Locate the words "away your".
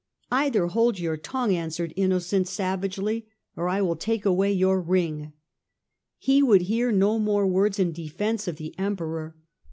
4.25-4.81